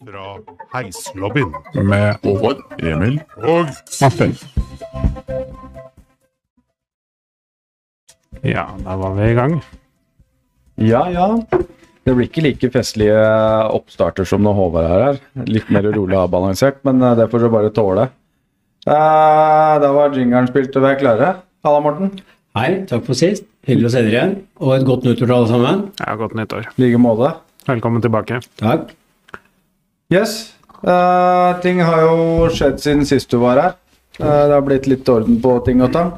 [0.00, 0.38] fra
[0.74, 1.50] Heislobbyen
[1.84, 3.68] med Håvard, Emil og
[4.00, 4.32] Martin.
[8.46, 9.58] Ja, da var vi i gang.
[10.80, 11.26] Ja, ja.
[12.06, 13.18] Det blir ikke like festlige
[13.76, 15.20] oppstarter som når Håvard er her.
[15.50, 18.08] Litt mer rolig og avbalansert, men eh, det får du bare tåle.
[18.88, 21.34] Eh, Da var jingeren spilt og vi er klare.
[21.66, 22.14] Halla, Morten.
[22.56, 23.44] Hei, takk for sist.
[23.68, 24.32] Hyggelig å se dere igjen.
[24.64, 25.84] Og et godt nyttår til alle sammen.
[26.00, 26.70] Ja, godt nyttår.
[26.72, 27.34] I like måte.
[27.68, 28.40] Velkommen tilbake.
[28.58, 28.96] Takk.
[30.10, 30.56] Yes.
[30.82, 33.74] Uh, ting har jo skjedd siden sist du var her.
[34.18, 36.12] Uh, det har blitt litt orden på ting og tang.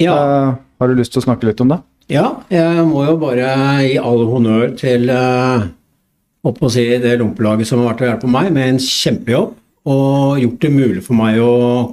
[0.00, 1.82] Ja, Uh, har du lyst til å snakke litt om det?
[2.10, 3.50] ja, jeg må jo bare
[3.84, 8.48] gi all honnør til opp å si det lompelaget som har vært og hjulpet meg
[8.56, 9.52] med en kjempejobb.
[9.92, 11.52] Og gjort det mulig for meg å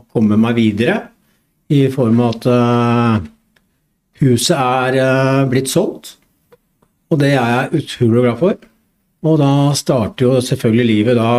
[0.10, 0.96] komme meg videre
[1.70, 3.28] i form av at
[4.24, 6.16] huset er blitt solgt.
[7.12, 8.58] Og det er jeg utrolig glad for.
[9.26, 11.32] Og da starter jo selvfølgelig livet da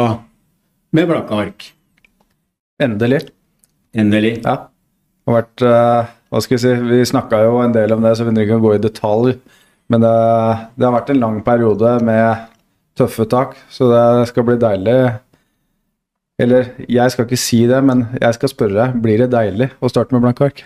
[0.96, 1.68] med blanke ark.
[2.82, 3.26] Endelig.
[3.95, 4.38] Endelig.
[4.43, 4.57] Ja.
[4.66, 8.15] Det har vært uh, Hva skal vi si Vi snakka jo en del om det,
[8.16, 9.34] så vi trenger ikke å gå i detalj.
[9.88, 10.15] Men det,
[10.76, 12.49] det har vært en lang periode med
[12.99, 14.96] tøffe tak, så det skal bli deilig.
[16.38, 18.99] Eller jeg skal ikke si det, men jeg skal spørre deg.
[19.04, 20.65] Blir det deilig å starte med blanke ark?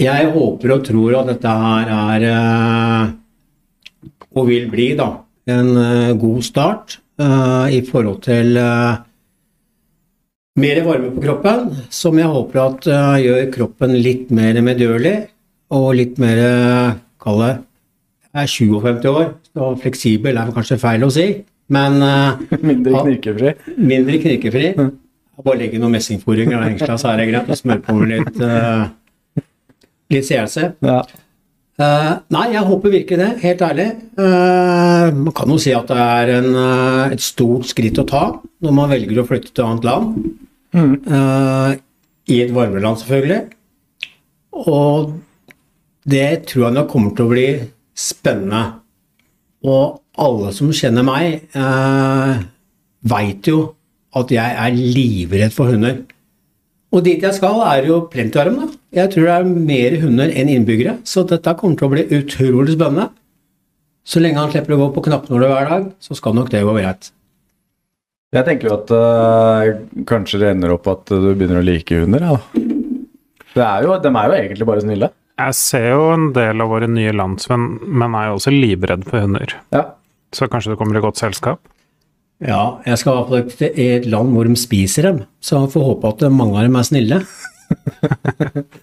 [0.00, 3.10] Jeg håper og tror at dette her er eh,
[4.32, 5.08] og vil bli da,
[5.50, 9.00] en eh, god start eh, i forhold til eh,
[10.62, 12.88] mer varme på kroppen, som jeg håper at
[13.24, 15.14] gjør kroppen litt mer medgjørlig
[15.72, 16.42] og litt mer
[17.22, 17.52] Kall det
[18.34, 21.24] Jeg er 57 år, så fleksibel er kanskje feil å si,
[21.72, 21.96] men
[22.68, 23.54] Mindre knirkefri?
[23.78, 24.74] mindre knirkefri.
[25.42, 27.48] Bare legge noe messingfòring og hengsla, så er det greit.
[27.48, 28.42] Og smøre på med litt,
[30.12, 30.68] litt CLC.
[30.84, 31.00] Ja.
[31.80, 33.86] Eh, nei, jeg håper virkelig det, helt ærlig.
[34.18, 38.26] Uh, man kan jo si at det er en, uh, et stort skritt å ta
[38.62, 40.18] når man velger å flytte til annet land.
[40.72, 41.72] Eh,
[42.32, 43.40] I et varmere land, selvfølgelig.
[44.62, 45.10] Og
[46.08, 47.48] det tror jeg nok kommer til å bli
[47.98, 48.62] spennende.
[49.68, 52.36] Og alle som kjenner meg, uh,
[53.08, 53.64] veit jo
[54.16, 56.02] at jeg er livredd for hunder.
[56.92, 58.60] Og dit jeg skal, er jo plentyarm.
[58.60, 58.81] da.
[58.92, 62.74] Jeg tror det er mer hunder enn innbyggere, så dette kommer til å bli utrolig
[62.74, 63.08] spennende.
[64.04, 66.74] Så lenge han slipper å gå på knappnåler hver dag, så skal nok det gå
[66.76, 67.08] greit.
[68.32, 69.70] Jeg tenker jo at øh,
[70.08, 72.24] kanskje det ender opp at du begynner å like hunder.
[72.24, 72.36] Ja.
[73.52, 75.10] Det er jo, de er jo egentlig bare snille.
[75.42, 79.24] Jeg ser jo en del av våre nye landsmenn, men er jo også livredd for
[79.24, 79.56] hunder.
[79.72, 79.86] Ja.
[80.36, 81.60] Så kanskje du kommer i godt selskap.
[82.42, 85.72] Ja, jeg skal i hvert fall til et land hvor de spiser dem, så jeg
[85.76, 87.20] får håpe at mange av dem er snille.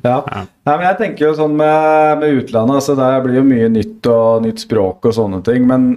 [0.00, 0.22] Ja.
[0.24, 4.06] Nei, men jeg tenker jo sånn med, med utlandet, altså det blir jo mye nytt
[4.08, 5.90] og nytt språk og sånne ting, men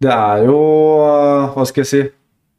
[0.00, 0.56] det er jo,
[1.52, 2.00] hva skal jeg si,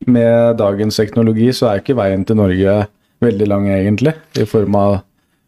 [0.05, 2.77] med dagens teknologi så er ikke veien til Norge
[3.25, 4.99] veldig lang egentlig, i form av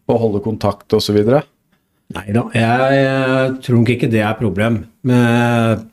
[0.09, 1.43] å holde kontakt videre.
[2.17, 4.81] Nei da, jeg, jeg tror nok ikke det er problem.
[5.05, 5.85] Men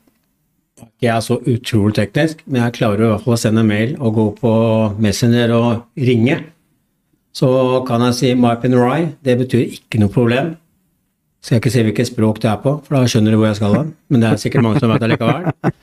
[1.01, 4.15] jeg er så utrolig teknisk, men jeg klarer i hvert fall å sende mail og
[4.17, 4.53] gå på
[5.01, 6.39] Messenger og ringe.
[7.37, 7.49] Så
[7.85, 10.55] kan jeg si my pin rye, det betyr ikke noe problem.
[11.43, 13.59] Skal jeg ikke si hvilket språk det er på, for da skjønner du hvor jeg
[13.59, 13.91] skal hen.
[14.09, 15.75] Men det er sikkert mange som vet det likevel.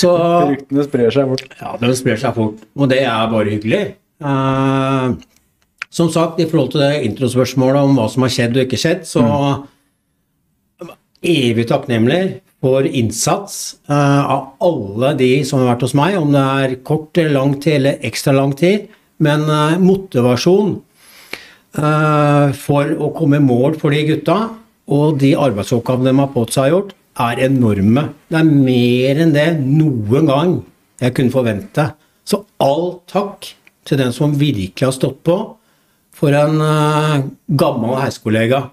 [0.00, 0.10] Så
[0.50, 1.56] Ryktene sprer seg fort.
[1.60, 3.80] ja, de sprer seg fort, og det er bare hyggelig.
[4.22, 5.14] Uh,
[5.90, 9.02] som sagt, i forhold til det introspørsmålet om hva som har skjedd og ikke skjedd,
[9.08, 9.24] så
[11.20, 12.22] evig takknemlig
[12.62, 17.18] for innsats uh, av alle de som har vært hos meg, om det er kort
[17.18, 18.90] eller lang tid eller ekstra lang tid.
[19.24, 20.72] Men eh, motivasjon
[21.76, 24.38] eh, for å komme i mål for de gutta,
[24.90, 28.08] og de arbeidsoppgavene de har på seg gjort, er enorme.
[28.30, 30.54] Det er mer enn det noen gang
[31.02, 31.90] jeg kunne forvente.
[32.26, 33.52] Så all takk
[33.88, 35.36] til den som virkelig har stått på
[36.16, 37.28] for en eh,
[37.60, 38.64] gammel heiskollega.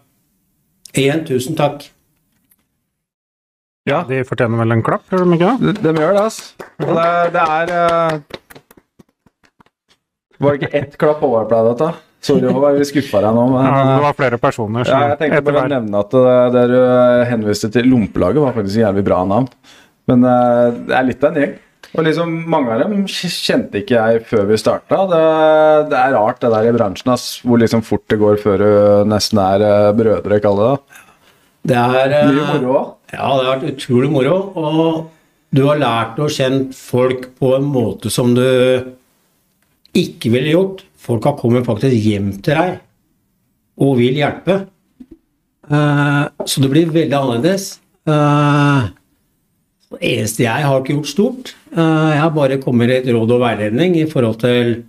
[0.98, 1.86] Igjen, tusen takk.
[3.88, 5.74] Ja, De fortjener vel en klapp, gjør de ikke det?
[5.78, 6.66] de, de gjør det, altså.
[6.82, 8.18] Det, det er
[10.44, 11.90] Var det ikke ett klapp Håvard pleide å ta?
[12.28, 13.46] Sorry, Håvard, vi skuffa deg nå.
[13.54, 16.36] Men, Ja, det øh, var flere personer Ja, jeg tenkte bare å nevne at det,
[16.56, 16.80] det du
[17.30, 19.48] henviste til Lompelaget, var faktisk et jævlig bra navn.
[20.10, 21.56] Men eh, det er litt av en gjeng.
[21.98, 25.04] Og liksom, Mange av dem kjente ikke jeg før vi starta.
[25.10, 25.22] Det,
[25.94, 28.72] det er rart det der i bransjen, ass, hvor liksom fort det går før du
[29.14, 30.74] nesten er eh, brødre, kaller det.
[30.74, 31.04] da.
[31.68, 32.90] Det er eh, Mye moro òg.
[33.14, 34.36] Ja, det har vært utrolig moro.
[34.60, 38.44] Og du har lært å kjenne folk på en måte som du
[39.96, 40.84] ikke ville gjort.
[40.98, 42.80] Folk har kommet faktisk hjem til deg
[43.78, 44.66] og vil hjelpe.
[45.68, 47.78] Uh, så det blir veldig annerledes.
[48.08, 48.90] Uh,
[49.88, 51.56] Det eneste jeg har ikke gjort stort.
[51.72, 54.84] Uh, Jeg har bare kommet med litt råd og veiledning i forhold til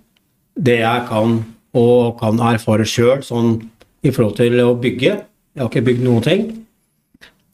[0.59, 1.39] det jeg kan
[1.79, 3.59] og kan erfare sjøl, sånn
[4.03, 5.13] i forhold til å bygge.
[5.53, 6.43] Jeg har ikke bygd noen ting.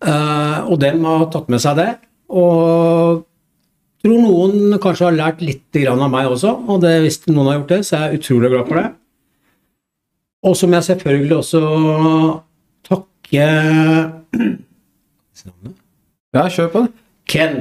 [0.06, 1.90] Og dem har tatt med seg det.
[2.30, 3.26] Og
[4.06, 7.74] tror noen kanskje har lært litt av meg også, og det, hvis noen har gjort
[7.74, 8.90] det, så er jeg utrolig glad for det.
[10.46, 11.62] Og så må jeg selvfølgelig også
[12.86, 13.46] takke
[16.36, 16.92] Ja, kjør på det.
[17.26, 17.56] Ken,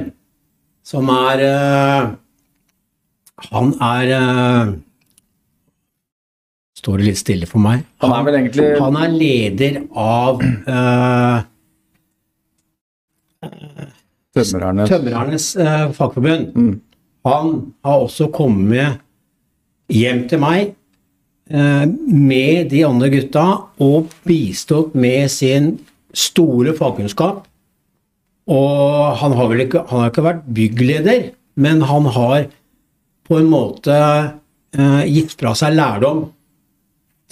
[0.85, 2.09] som er eh,
[3.49, 4.73] Han er eh,
[6.77, 7.81] Står det litt stille for meg?
[8.03, 11.47] Han er vel egentlig Han er leder av eh,
[14.35, 16.51] tømrernes Tømrernes eh, fagforbund.
[16.55, 16.81] Mm.
[17.25, 17.51] Han
[17.85, 19.01] har også kommet
[19.91, 20.73] hjem til meg
[21.49, 23.45] eh, med de andre gutta
[23.81, 25.75] og bistått med sin
[26.15, 27.45] store fagkunnskap.
[28.45, 32.47] Og han har vel ikke, han har ikke vært byggleder, men han har
[33.25, 36.27] på en måte eh, gitt fra seg lærdom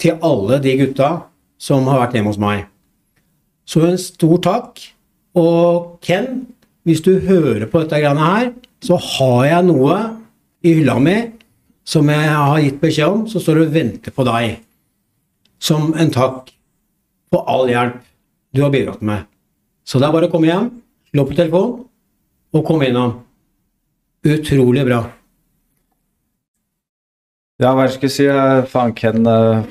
[0.00, 1.10] til alle de gutta
[1.60, 2.64] som har vært hjemme hos meg.
[3.64, 4.82] Så en stor takk.
[5.34, 6.44] Og Ken,
[6.84, 8.50] hvis du hører på dette greiene her,
[8.84, 9.96] så har jeg noe
[10.64, 11.16] i hylla mi
[11.88, 14.58] som jeg har gitt beskjed om, som står og venter på deg.
[15.60, 16.52] Som en takk
[17.32, 18.00] for all hjelp
[18.54, 19.24] du har bidratt med.
[19.84, 20.70] Så det er bare å komme hjem,
[21.10, 21.74] slå på telefon
[22.54, 23.18] og komme innom.
[24.24, 25.02] Utrolig bra.
[27.60, 28.28] Ja, hva skal jeg si?
[28.72, 29.66] Fanken eh,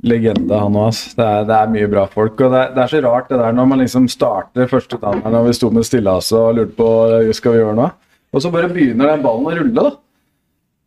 [0.00, 0.96] Legende, han òg.
[1.16, 2.38] Det, det er mye bra folk.
[2.40, 5.48] Og det, det er så rart det der når man liksom starter første dagen og
[5.48, 7.88] vi sto med stillaset og lurte på hva skal vi gjøre nå.
[8.30, 9.92] Og så bare begynner den ballen å rulle, da.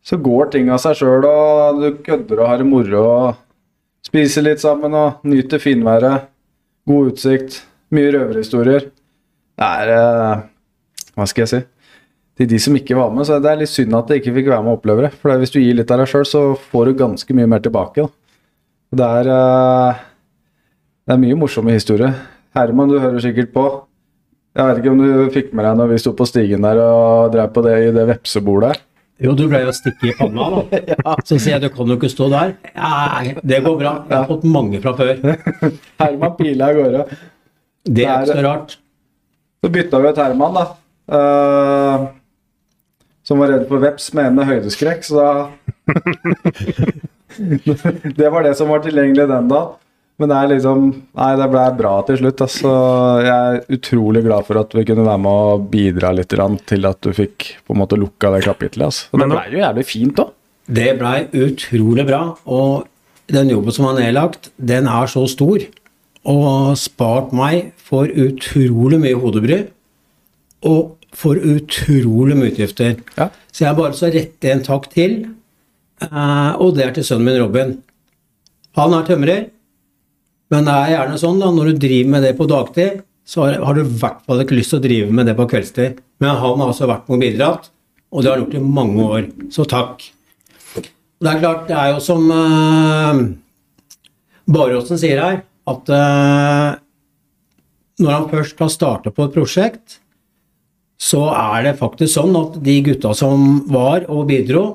[0.04, 3.38] Så går ting av seg sjøl, og du kødder og har det moro og
[4.04, 6.26] spiser litt sammen og nyter finværet.
[6.88, 7.62] God utsikt.
[7.94, 8.90] Mye røverhistorier.
[9.54, 10.42] Det er eh,
[11.14, 11.62] Hva skal jeg si?
[12.34, 14.48] til de som ikke var med, så det er litt synd at de ikke fikk
[14.50, 15.12] være med og oppleve det.
[15.22, 16.40] For hvis du gir litt av deg sjøl, så
[16.72, 18.02] får du ganske mye mer tilbake.
[18.02, 18.10] Da.
[18.94, 20.02] Det er, eh,
[21.06, 22.14] det er mye morsomme historier.
[22.54, 23.64] Herman, du hører sikkert på.
[24.54, 27.32] Jeg vet ikke om du fikk med deg når vi sto på stigen der og
[27.34, 28.76] drev på det i det vepsebordet.
[29.22, 31.14] Jo, du ble jo stikke i panna, da.
[31.28, 32.54] Så sier jeg du kan jo ikke stå der.
[32.74, 33.94] Nei, det går bra.
[34.10, 35.14] Jeg har fått mange fra før.
[36.02, 37.04] Herman pila av gårde.
[37.84, 38.76] Det er ikke så rart.
[39.62, 40.64] Så bytta vi ut Herman, da.
[41.04, 42.06] Uh,
[43.26, 45.32] som var redd for veps med en med høydeskrekk, så da
[48.20, 49.64] Det var det som var tilgjengelig den da.
[50.20, 50.82] Men det er liksom
[51.18, 52.42] Nei, det ble bra til slutt.
[52.46, 52.72] Altså,
[53.24, 57.00] jeg er utrolig glad for at vi kunne være med og bidra litt til at
[57.02, 58.86] du fikk på en måte lukka det kapitlet.
[58.86, 59.10] Altså.
[59.12, 60.34] Og det blei ble jo jævlig fint òg.
[60.64, 62.22] Det blei utrolig bra.
[62.46, 62.86] Og
[63.34, 65.64] den jobben som var nedlagt, den er så stor.
[66.24, 69.64] Og spart meg for utrolig mye hodebry.
[70.64, 73.00] Og for utrolig mye utgifter.
[73.18, 73.28] Ja.
[73.54, 75.24] Så jeg bare så rette en takk til.
[76.02, 77.76] Eh, Og det er til sønnen min Robin.
[78.78, 79.44] Han er tømrer.
[80.52, 83.74] Men det er gjerne sånn da, når du driver med det på dagtid, så har,
[83.74, 86.02] du i hvert fall ikke lyst til å drive med det på kveldstid.
[86.20, 87.70] Men han har altså vært med og bidratt,
[88.12, 89.26] og det har han gjort i mange år.
[89.54, 90.04] Så takk.
[90.74, 93.22] Det er klart, det er jo som uh,
[94.54, 95.42] Baråsen sier her,
[95.72, 96.76] at uh,
[98.04, 99.98] når han først har startet på et prosjekt,
[101.00, 104.66] så er det faktisk sånn at de gutta som var og bidro,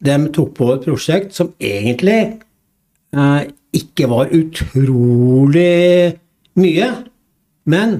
[0.00, 2.20] de tok på et prosjekt som egentlig
[3.12, 3.42] eh,
[3.76, 6.16] ikke var utrolig
[6.58, 6.88] mye.
[7.70, 7.98] Men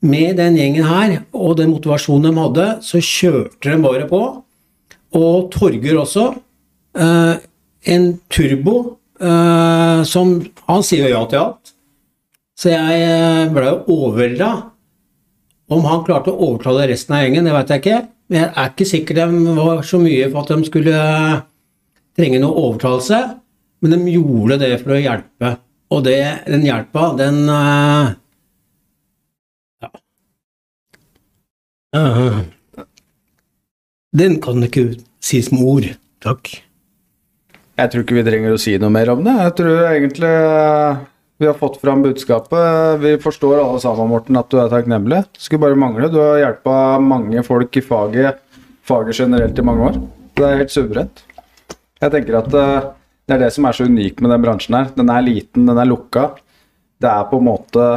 [0.00, 4.22] med den gjengen her og den motivasjonen de hadde, så kjørte de bare på.
[5.18, 6.30] Og Torger også.
[6.96, 7.34] Eh,
[7.90, 10.32] en turbo eh, som
[10.66, 11.72] Han sier jo ja til alt.
[12.58, 14.50] Så jeg eh, ble jo overvelda.
[15.70, 18.00] Om han klarte å overtale resten av gjengen, det vet jeg ikke.
[18.30, 21.40] Men jeg er ikke sikker de var så mye for at de skulle eh,
[22.18, 23.18] trenge noe overtalelse.
[23.82, 25.52] Men de gjorde det for å hjelpe.
[25.90, 28.12] Og det, den hjelpa, den uh,
[29.82, 29.90] Ja.
[31.96, 32.42] Uh,
[34.14, 35.88] Den kan ikke sies med ord.
[36.22, 36.52] Takk.
[37.80, 39.34] Jeg tror ikke vi trenger å si noe mer om det.
[39.40, 40.34] Jeg tror egentlig
[41.40, 43.00] vi har fått fram budskapet.
[43.00, 45.22] Vi forstår alle sammen, Morten, at du er takknemlig.
[45.40, 46.10] Skulle bare mangle.
[46.12, 48.42] Du har hjulpet mange folk i faget,
[48.84, 49.96] faget generelt i mange år.
[50.36, 51.22] Det er helt suverent.
[51.96, 52.90] Jeg tenker at eh,
[53.24, 54.92] det er det som er så unikt med den bransjen her.
[54.92, 56.26] Den er liten, den er lukka.
[57.00, 57.88] Det er på en måte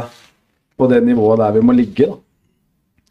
[0.80, 2.08] på det nivået der vi må ligge.
[2.08, 2.16] da.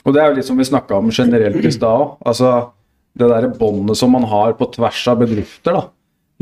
[0.04, 2.18] Og det er jo litt som vi snakka om generelt i stad òg.
[2.26, 2.56] Altså,
[3.14, 5.78] det derre båndet som man har på tvers av bedrifter.
[5.78, 5.86] da.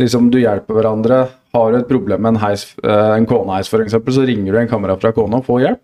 [0.01, 1.21] Liksom Du hjelper hverandre.
[1.53, 4.69] Har du et problem med en, heis, eh, en koneheis f.eks., så ringer du en
[4.71, 5.81] kamerat fra kona og får hjelp.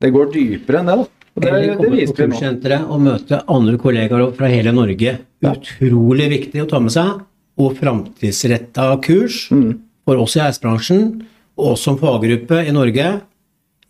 [0.00, 0.98] Det går dypere enn det.
[1.00, 1.08] da.
[1.30, 5.18] Og det, Eller det komme på kurssenteret og møte andre kollegaer fra hele Norge.
[5.46, 7.20] Utrolig viktig å ta med seg.
[7.60, 9.80] Og framtidsretta kurs Mm.
[10.06, 11.22] for oss i heisbransjen,
[11.58, 13.20] og oss som faggruppe i Norge,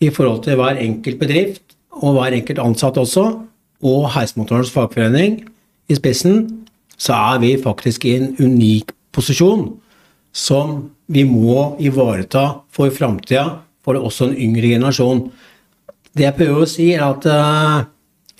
[0.00, 3.25] i forhold til hver enkelt bedrift og hver enkelt ansatt også,
[3.82, 5.44] og Heismotorens fagforening
[5.88, 6.64] i spissen,
[6.99, 9.69] så er vi faktisk i en unik posisjon
[10.33, 15.25] som vi må ivareta for framtida, for også en yngre generasjon.
[16.14, 17.79] Det jeg prøver å si, er at eh,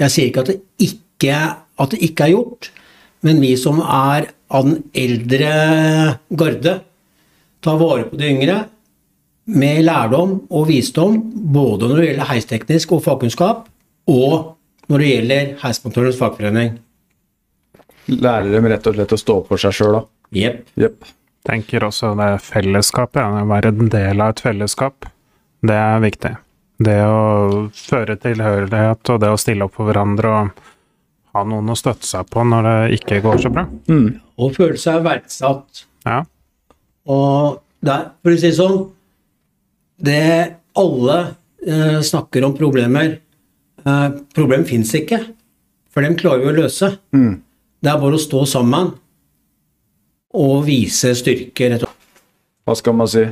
[0.05, 1.41] jeg sier ikke at det ikke,
[1.81, 2.71] at det ikke er gjort,
[3.27, 5.51] men vi som er av den eldre
[6.41, 6.77] garde,
[7.61, 8.61] tar vare på de yngre
[9.51, 11.19] med lærdom og visdom,
[11.53, 13.67] både når det gjelder heisteknisk og fagkunnskap,
[14.11, 14.55] og
[14.91, 16.79] når det gjelder heismontørenes fagforening.
[18.11, 20.03] Lærer dem rett og slett å stå for seg sjøl, da.
[20.35, 20.69] Jepp.
[20.79, 21.05] Yep.
[21.47, 25.07] tenker også det fellesskapet, ja, å være en del av et fellesskap,
[25.67, 26.35] det er viktig.
[26.81, 30.61] Det å føre tilhørighet og det å stille opp for hverandre og
[31.35, 33.67] ha noen å støtte seg på når det ikke går så bra.
[34.41, 35.85] Og føle seg verdsatt.
[36.07, 36.23] Ja,
[37.11, 38.79] Og det er, for å si det sånn
[40.01, 40.23] Det
[40.81, 41.17] alle
[41.61, 43.19] eh, snakker om problemer
[43.85, 45.19] eh, Problem fins ikke,
[45.93, 46.89] for dem klarer vi å løse.
[47.13, 48.95] Det er bare å stå sammen
[50.37, 51.71] og vise styrke.
[52.67, 53.25] Hva skal man si?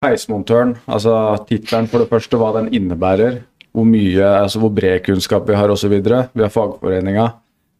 [0.00, 1.12] Heismontøren, altså
[1.48, 3.42] tittelen for det første, hva den innebærer.
[3.76, 5.92] Hvor mye, altså hvor bred kunnskap vi har osv.
[6.00, 7.26] Vi har fagforeninga,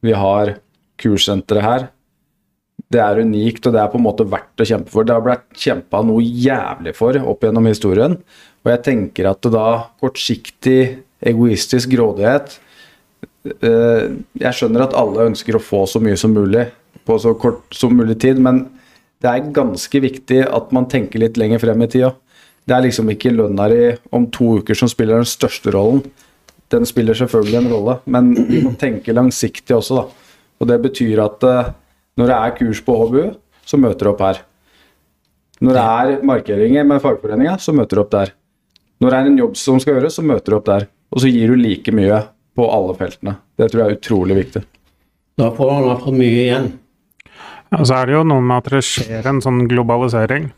[0.04, 0.54] vi har
[1.00, 1.86] kurssenteret her.
[2.90, 5.06] Det er unikt, og det er på en måte verdt å kjempe for.
[5.06, 8.18] Det har blitt kjempa noe jævlig for opp gjennom historien.
[8.60, 9.68] Og jeg tenker at det da
[10.02, 10.80] kortsiktig,
[11.20, 12.54] egoistisk grådighet
[13.60, 14.04] eh,
[14.40, 16.64] Jeg skjønner at alle ønsker å få så mye som mulig
[17.10, 18.68] på så kort som mulig tid, men
[19.20, 22.14] det er ganske viktig at man tenker litt lenger frem i tida.
[22.64, 26.04] Det er liksom ikke lønna di om to uker som spiller den største rollen.
[26.70, 30.36] Den spiller selvfølgelig en rolle, men vi må tenke langsiktig også, da.
[30.60, 31.72] Og det betyr at eh,
[32.20, 33.22] når det er kurs på HBU,
[33.66, 34.42] så møter du opp her.
[35.60, 38.34] Når det er markeringer med fagforeninga, så møter du opp der.
[39.00, 40.86] Når det er en jobb som skal gjøres, så møter du opp der.
[41.10, 42.20] Og så gir du like mye
[42.56, 43.34] på alle feltene.
[43.58, 44.62] Det tror jeg er utrolig viktig.
[45.40, 46.70] Da får man fall mye igjen.
[47.76, 50.50] Og så er det jo noe med at det skjer en sånn globalisering.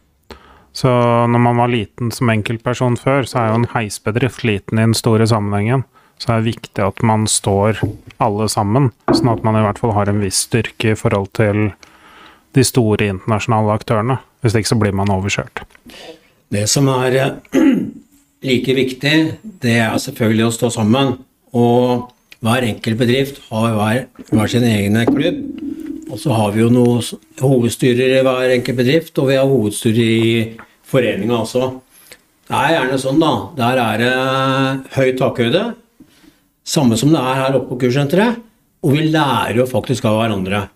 [0.73, 0.89] Så
[1.29, 4.97] når man var liten som enkeltperson før, så er jo en heisbedrift liten i den
[4.97, 5.85] store sammenhengen.
[6.17, 7.83] Så det er viktig at man står
[8.23, 11.73] alle sammen, sånn at man i hvert fall har en viss styrke i forhold til
[12.57, 14.19] de store internasjonale aktørene.
[14.43, 15.65] Hvis ikke så blir man overkjørt.
[16.53, 17.59] Det som er eh,
[18.49, 19.15] like viktig,
[19.63, 21.15] det er selvfølgelig å stå sammen.
[21.53, 22.09] Og
[22.43, 25.43] hver enkelt bedrift har hver, hver sin egen klubb.
[26.13, 27.01] Og så har vi jo noen
[27.41, 30.33] hovedstyrer i hver enkelt bedrift, og vi har hovedstyrer i
[30.85, 31.71] foreninga også.
[32.49, 33.33] Det er gjerne sånn, da.
[33.57, 35.63] Der er det høy takhøyde.
[36.69, 38.43] Samme som det er her oppe på kurssenteret.
[38.83, 40.67] Og vi lærer jo faktisk av hverandre.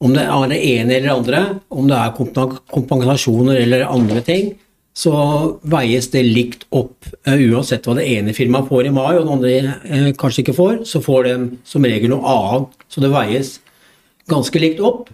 [0.00, 1.40] Om det er det ene eller det andre,
[1.76, 4.52] om det er kompensasjoner eller andre ting,
[4.96, 5.12] så
[5.72, 7.08] veies det likt opp.
[7.26, 10.56] Eh, uansett hva det ene firmaet får i mai, og det andre eh, kanskje ikke
[10.56, 11.34] får, så får de
[11.68, 12.80] som regel noe annet.
[12.92, 13.58] Så det veies
[14.30, 15.10] ganske likt opp.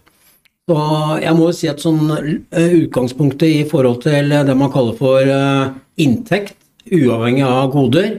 [0.66, 0.76] Så
[1.22, 5.22] jeg må jo si at sånn eh, utgangspunktet i forhold til det man kaller for
[5.22, 6.56] eh, inntekt,
[6.90, 8.16] uavhengig av goder,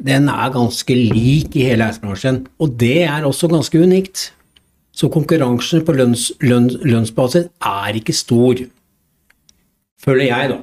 [0.00, 2.46] den er ganske lik i hele eisbransjen.
[2.60, 4.30] Og det er også ganske unikt.
[4.96, 8.64] Så konkurransen på lønns, lønns, lønnsbasis er ikke stor.
[10.00, 10.58] Føler jeg, da.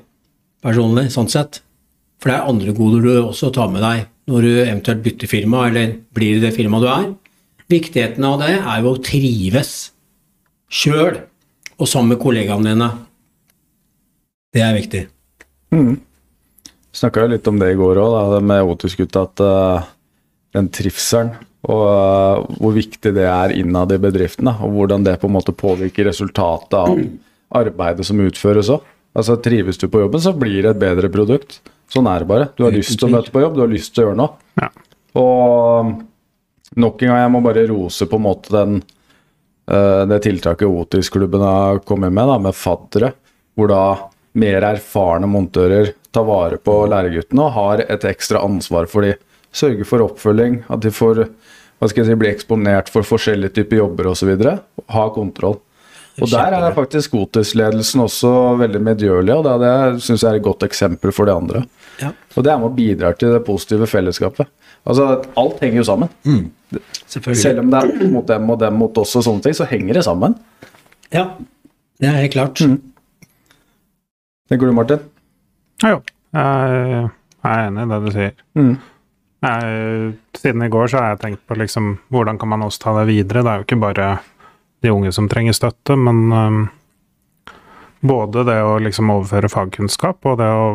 [0.66, 1.62] Personlig, sånn sett.
[2.18, 5.68] For det er andre goder du også tar med deg når du eventuelt bytter firma,
[5.70, 7.06] eller blir det det firmaet du er.
[7.68, 9.74] Viktigheten av det er jo å trives
[10.72, 11.20] sjøl
[11.78, 12.90] og sammen med kollegaene dine.
[14.56, 15.04] Det er viktig.
[16.98, 19.28] Snakka jo litt om det i går òg, med Otus-gutta.
[19.28, 19.90] At uh,
[20.56, 21.36] den trivselen
[21.68, 24.48] og uh, hvor viktig det er innad i bedriften.
[24.48, 26.96] da, Og hvordan det på en måte påvirker resultatet av
[27.58, 28.86] arbeidet som utføres òg.
[29.18, 31.60] Altså, trives du på jobben, så blir det et bedre produkt.
[31.92, 32.50] Sånn er det bare.
[32.58, 34.38] Du har lyst til å møte på jobb, du har lyst til å gjøre noe.
[34.60, 34.70] Ja.
[35.18, 35.96] Og
[36.76, 38.80] nok en gang, jeg må bare rose på en måte den
[39.72, 43.14] eh, det tiltaket Otis-klubben har kommet med, da, med faddere.
[43.58, 43.84] Hvor da
[44.38, 49.16] mer erfarne montører tar vare på læreguttene og har et ekstra ansvar for de.
[49.56, 51.24] Sørger for oppfølging, at de får
[51.78, 54.32] hva skal jeg si, bli eksponert for forskjellige typer jobber osv.
[54.94, 55.60] Ha kontroll.
[56.18, 60.66] Og der er faktisk Otis-ledelsen også veldig medgjørlig, og det syns jeg er et godt
[60.66, 61.62] eksempel for de andre.
[62.02, 62.12] Ja.
[62.36, 64.50] Og det er med og bidrar til det positive fellesskapet.
[64.88, 65.08] Altså,
[65.40, 66.12] alt henger jo sammen.
[67.08, 67.42] Selvfølgelig.
[67.42, 70.00] Selv om det er mot dem og dem mot oss og sånne ting, så henger
[70.00, 70.38] det sammen.
[71.14, 71.26] Ja,
[72.00, 72.62] det er helt klart.
[74.48, 75.02] Tenker du, Martin?
[75.84, 76.04] Ja, jo.
[76.38, 77.10] Jeg
[77.44, 78.34] er enig i det du sier.
[78.58, 78.74] Mm.
[79.48, 82.96] Jeg, siden i går så har jeg tenkt på liksom hvordan kan man også ta
[83.00, 83.44] det videre.
[83.44, 84.08] Det er jo ikke bare
[84.86, 86.64] de unge som trenger støtte, men um,
[88.00, 90.68] både det å liksom overføre fagkunnskap og det å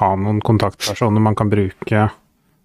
[0.00, 2.08] ha noen kontaktpersoner man kan bruke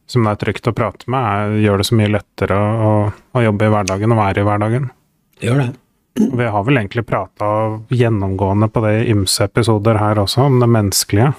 [0.06, 3.42] som det er trygt å prate med, er, gjør det så mye lettere å, å
[3.42, 4.92] jobbe i hverdagen og være i hverdagen.
[5.40, 5.72] Det gjør det.
[6.16, 7.48] Vi har vel egentlig prata
[7.92, 11.34] gjennomgående på det i ymse episoder her også, om det menneskelige.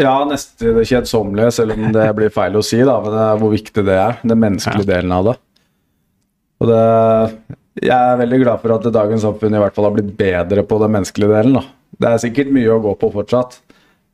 [0.00, 3.40] Ja, nesten det kjedsommelige, selv om det blir feil å si, da, men det er
[3.40, 4.20] hvor viktig det er.
[4.24, 5.36] Den menneskelige delen av det.
[6.60, 6.84] Og det
[7.80, 10.78] Jeg er veldig glad for at dagens samfunn i hvert fall har blitt bedre på
[10.82, 11.56] den menneskelige delen.
[11.56, 11.62] da.
[12.00, 13.60] Det er sikkert mye å gå på fortsatt.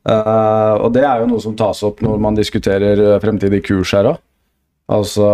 [0.07, 3.91] Uh, og det er jo noe som tas opp når man diskuterer eh, fremtidig kurs
[3.91, 4.21] her òg.
[4.87, 5.27] Altså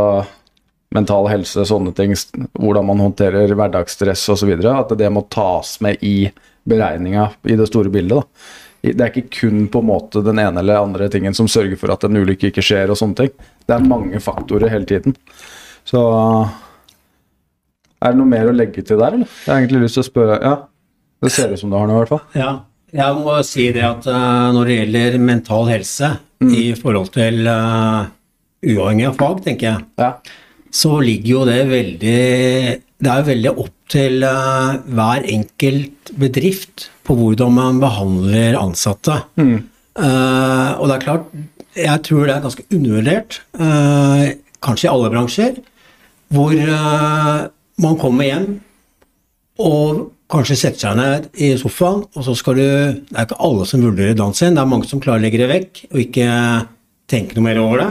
[0.94, 2.14] mental helse, sånne ting,
[2.58, 4.54] hvordan man håndterer hverdagsstress osv.
[4.70, 6.32] At det må tas med i
[6.70, 8.18] beregninga i det store bildet.
[8.18, 8.62] da.
[8.84, 11.94] Det er ikke kun på en måte den ene eller andre tingen som sørger for
[11.94, 13.32] at en ulykke ikke skjer og sånne ting.
[13.64, 15.16] Det er mange faktorer hele tiden.
[15.88, 16.02] Så
[18.04, 19.32] er det noe mer å legge til der, eller?
[19.46, 20.54] Jeg har egentlig lyst til å spørre Ja,
[21.24, 22.24] det ser ut som du har noe, i hvert fall.
[22.38, 22.52] Ja,
[22.94, 26.10] jeg må si det at uh, når det gjelder mental helse
[26.44, 28.04] i forhold til uh,
[28.68, 30.10] uavhengig av fag, tenker jeg, Ja.
[30.74, 32.18] så ligger jo det veldig
[33.04, 39.18] Det er jo veldig opp til uh, hver enkelt bedrift på hvordan man behandler ansatte.
[39.38, 41.26] Eh, og det er klart,
[41.78, 43.36] jeg tror det er ganske undervurdert,
[44.64, 45.58] kanskje i alle bransjer,
[46.34, 46.56] hvor
[47.82, 48.48] man kommer hjem
[49.64, 53.68] og kanskje setter seg ned i sofaen, og så skal du Det er ikke alle
[53.70, 56.28] som vurderer dansen det er mange som klarer å legge det vekk og ikke
[57.10, 57.90] tenke noe mer over det.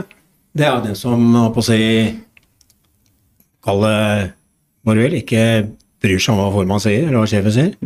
[0.59, 1.23] Det er den som,
[1.55, 1.81] på å si
[3.63, 3.99] Kall det
[4.83, 5.43] hva du vil, ikke
[6.03, 7.77] bryr seg om hva formannen sier, eller hva sjefen sier.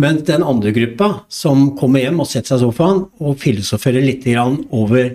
[0.00, 4.24] Men den andre gruppa, som kommer hjem og setter seg i sofaen og filosoferer litt
[4.32, 5.10] over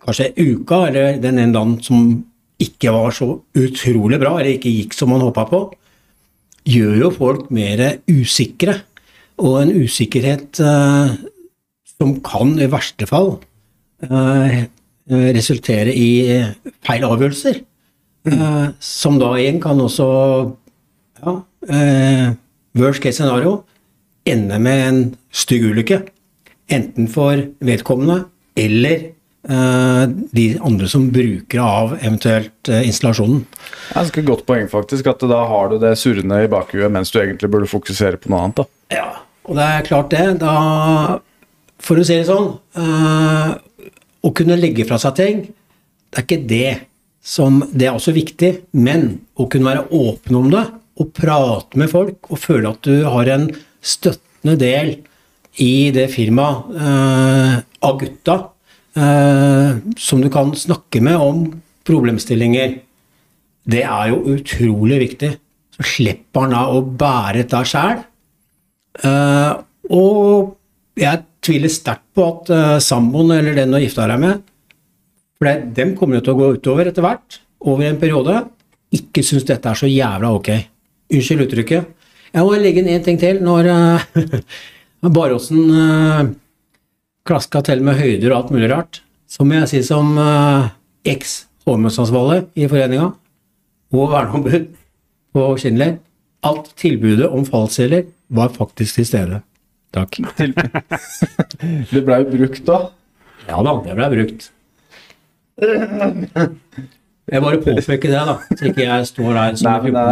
[0.00, 2.24] kanskje uka, eller den ene dagen som
[2.60, 5.62] ikke var så utrolig bra, eller ikke gikk som man håpa på,
[6.68, 8.80] gjør jo folk mer usikre.
[9.40, 11.14] Og en usikkerhet eh,
[11.96, 13.38] som kan i verste fall
[14.04, 14.66] eh,
[15.08, 16.10] resultere i
[16.84, 17.62] feil avgjørelser.
[18.28, 20.08] Eh, som da igjen kan også
[21.22, 21.36] ja,
[21.72, 22.26] eh,
[22.76, 23.62] worst case scenario
[24.28, 25.00] ende med en
[25.32, 26.02] stygg ulykke.
[26.70, 28.26] Enten for vedkommende
[28.60, 29.10] eller
[29.42, 33.46] de andre som bruker av eventuelt eh, installasjonen.
[33.46, 35.08] Det er et godt poeng, faktisk.
[35.08, 38.44] At da har du det surrende i bakhuet mens du egentlig burde fokusere på noe
[38.44, 38.60] annet.
[38.60, 38.66] da.
[38.98, 39.08] Ja,
[39.48, 40.26] og det er klart det.
[40.42, 40.54] Da,
[41.80, 43.56] for å si det sånn eh,
[44.20, 45.42] Å kunne legge fra seg ting,
[46.10, 46.72] det er ikke det
[47.24, 50.66] som Det er også viktig, men å kunne være åpen om det
[51.00, 53.46] og prate med folk og føle at du har en
[53.80, 54.90] støttende del
[55.60, 57.54] i det firmaet eh,
[57.86, 58.48] av gutta eh,
[58.90, 61.44] som du kan snakke med om
[61.86, 62.72] problemstillinger,
[63.70, 65.30] det er jo utrolig viktig.
[65.76, 68.00] Så slipper han da å bære dette sjæl.
[69.04, 69.52] Eh,
[69.90, 70.56] og
[71.00, 74.42] jeg tviler sterkt på at uh, samboen eller den du har gifta deg med,
[75.40, 78.42] for dem kommer jo til å gå utover etter hvert, over en periode,
[78.92, 80.50] ikke syns dette er så jævla ok.
[81.14, 81.88] Unnskyld uttrykket.
[82.30, 83.40] Jeg må legge inn én ting til.
[83.42, 84.04] Når uh,
[85.16, 86.30] Baråsen uh,
[87.30, 90.70] klaska til med høyder og alt mulig rart, så må jeg si som uh,
[91.06, 93.12] eks-HMS-ansvarlig i foreninga
[93.94, 94.66] og verneombud
[95.34, 96.00] på Schindler
[96.46, 99.42] at tilbudet om fallskjermer var faktisk til stede.
[99.94, 100.18] Takk.
[101.90, 102.78] Det ble jo brukt da.
[103.48, 104.50] Ja da, det ble brukt.
[107.30, 110.04] Jeg bare påpeker det, da, så ikke jeg står der som Nei, en men det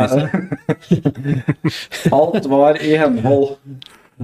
[0.88, 2.11] fjortennisse.
[2.18, 3.48] Alt var i henhold.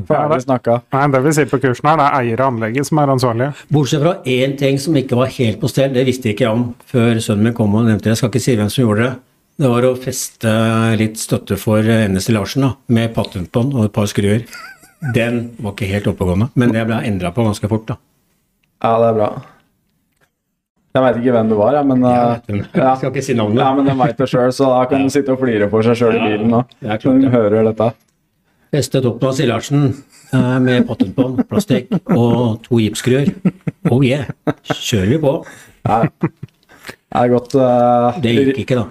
[0.09, 0.81] Ferdig snakka.
[0.93, 3.51] Nei, det vi sier på kursen her, det er eier av anlegget som er ansvarlig.
[3.73, 6.65] Bortsett fra én ting som ikke var helt på stell, det visste ikke jeg om
[6.91, 8.17] før sønnen min kom og nevnte det.
[8.17, 9.15] Jeg skal ikke si hvem som gjorde det.
[9.63, 10.53] Det var å feste
[10.99, 14.43] litt støtte for endestillasjen da, med patentbånd og et par skruer.
[15.15, 17.87] Den var ikke helt oppegående, men det ble endra på ganske fort.
[17.93, 18.01] da.
[18.83, 19.29] Ja, det er bra.
[20.95, 22.83] Jeg veit ikke hvem det var, jeg, men Jeg vet ja.
[22.85, 23.63] Jeg skal ikke si navnet.
[23.63, 25.99] Ja, men den veit det sjøl, så da kan den sitte og flire for seg
[25.99, 26.61] sjøl i bilen nå.
[26.83, 27.89] Når den hører dette.
[28.75, 29.85] Festet opp med stillasjen
[30.35, 33.31] eh, med patentbånd, plastikk og to gipsskruer.
[33.87, 34.27] Oh yeah,
[34.67, 35.35] kjører vi på.
[35.87, 36.01] Ja.
[36.11, 37.55] Det er godt.
[37.55, 38.89] Uh, Det gikk ikke, da.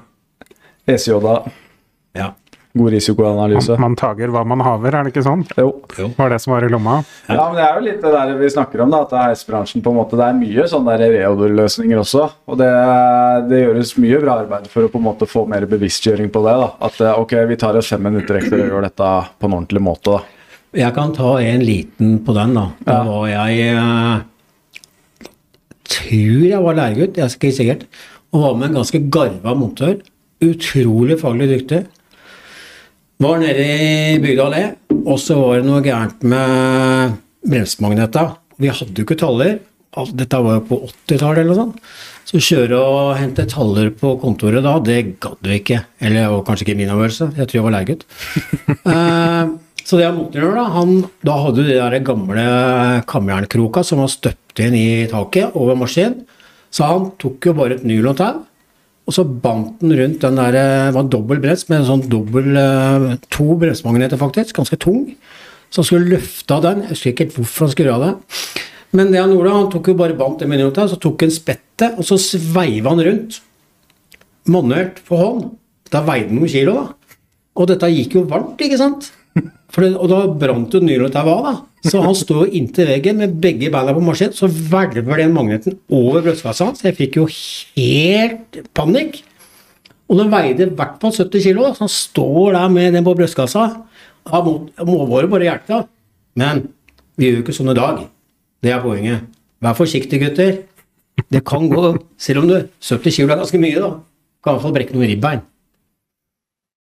[0.95, 1.35] SJ, da.
[1.43, 1.62] Ja.
[2.73, 3.75] God risikoanalyse.
[3.77, 5.43] Man tager hva man haver, er det ikke sånn?
[5.59, 5.67] Jo.
[6.17, 6.95] Var det som var i lomma?
[7.27, 9.93] Ja, men det er jo litt det der vi snakker om, da, at heisbransjen på
[9.93, 12.25] en måte, det er mye sånne reodor-løsninger også.
[12.49, 12.71] Og det,
[13.51, 16.55] det gjøres mye bra arbeid for å på en måte få mer bevisstgjøring på det.
[16.63, 19.57] da, At eh, ok, vi tar oss fem minutter ekstra og gjør dette på en
[19.59, 20.17] ordentlig måte.
[20.17, 20.49] da.
[20.83, 22.67] Jeg kan ta en liten på den, da.
[22.89, 25.27] Da var jeg eh,
[25.93, 27.85] tror jeg var læregutt, jeg er ikke sikkert,
[28.33, 29.99] og var med en ganske garva montør.
[30.43, 31.85] Utrolig faglig dyktig.
[33.23, 34.61] Var nede i Bygda allé,
[35.07, 37.13] og så var det noe gærent med
[37.47, 38.23] bremsemagneta.
[38.59, 39.61] Vi hadde jo ikke taller.
[40.11, 41.77] Dette var jo på 80-tallet eller noe sånt.
[42.27, 45.79] Så kjøre og hente taller på kontoret da, det gadd vi ikke.
[46.03, 48.03] Eller det var kanskje ikke min avgjørelse, jeg tror jeg var leiegutt.
[48.89, 49.55] uh,
[49.87, 52.47] så det gjøre da, han, da hadde du de der gamle
[53.07, 56.25] kamjernkroka som var støpt inn i taket over maskin.
[56.73, 58.43] Så han tok jo bare et nylontau,
[59.03, 62.55] og så bandt den rundt den der, eh, var dobbel brems med en sånn dobbel,
[62.55, 65.15] eh, to bremsemagneter faktisk, ganske tung.
[65.69, 68.61] Så han skulle løfte av den, jeg husker ikke helt hvorfor han skulle gjøre det.
[68.93, 71.97] Men det han gjorde, han tok jo bare bandt med nylontau, så tok han spettet,
[71.97, 73.39] og så sveiva han rundt.
[74.45, 75.51] Manuelt på hånd.
[75.89, 77.17] Da veide han noen kilo, da.
[77.57, 79.11] Og dette gikk jo varmt, ikke sant?
[79.33, 81.53] Det, og da brant jo nyren der var, da.
[81.83, 86.23] Så han står inntil veggen med begge beina på maskinen, så hvelver den magneten over
[86.23, 86.83] brystkassa hans.
[86.85, 89.19] Jeg fikk jo helt panikk.
[90.11, 93.15] Og den veide i hvert fall 70 kilo, så han står der med den på
[93.19, 93.65] brystkassa.
[94.31, 94.53] Han må,
[94.87, 95.81] må bare bare hjelpe, da.
[96.39, 96.67] Men
[97.19, 98.03] vi gjør jo ikke sånn i dag.
[98.63, 99.27] Det er poenget.
[99.63, 100.61] Vær forsiktig, gutter.
[101.33, 103.91] Det kan gå, selv om du 70 kilo er ganske mye, da.
[104.43, 105.43] Kan i hvert fall brekke noen ribbein.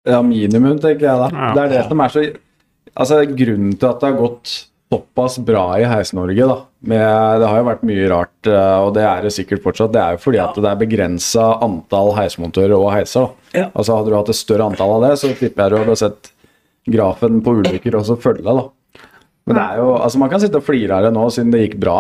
[0.09, 1.49] Ja, minimum, tenker jeg da.
[1.57, 2.29] Det er det som er så
[2.99, 4.53] Altså, grunnen til at det har gått
[4.89, 9.05] såpass bra i Heis-Norge, da med, Det har jo vært mye rart, eh, og det
[9.05, 9.93] er det sikkert fortsatt.
[9.95, 13.27] Det er jo fordi at det er begrensa antall heismontører og heiser.
[13.27, 13.59] da.
[13.59, 13.67] Ja.
[13.75, 16.33] Altså Hadde du hatt et større antall av det, så tipper jeg du hadde sett
[16.89, 18.47] grafen på ulykker også følge.
[18.47, 18.69] da.
[19.49, 21.67] Men det er jo, altså Man kan sitte og flire av det nå siden det
[21.67, 21.99] gikk bra.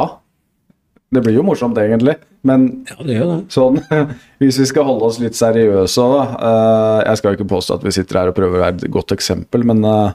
[1.10, 2.18] Det blir jo morsomt, egentlig.
[2.44, 3.38] Men Ja, det det.
[3.50, 3.80] Sånn,
[4.38, 7.86] hvis vi skal holde oss litt seriøse da, eh, Jeg skal jo ikke påstå at
[7.86, 10.12] vi sitter her og prøver å være et godt eksempel, men uh,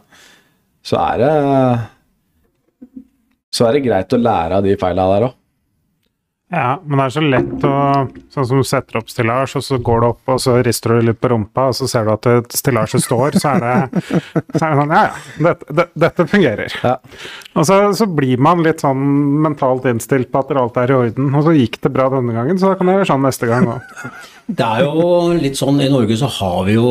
[0.85, 1.33] så er det
[3.53, 5.39] Så er det greit å lære av de feila der òg.
[6.53, 7.75] Ja, men det er så lett å
[8.33, 11.07] Sånn som du setter opp stillasj, og så går det opp, og så rister du
[11.07, 14.01] litt på rumpa, og så ser du at et stillasjet står, så er det,
[14.57, 16.75] så er det sånn Ja, ja, dette, det, dette fungerer.
[16.85, 16.95] Ja.
[17.57, 19.01] Og så, så blir man litt sånn
[19.45, 21.29] mentalt innstilt på at alt er i orden.
[21.37, 23.69] Og så gikk det bra denne gangen, så da kan jeg gjøre sånn neste gang
[23.75, 23.95] òg.
[24.49, 25.07] Det er jo
[25.39, 26.89] litt sånn I Norge så har vi jo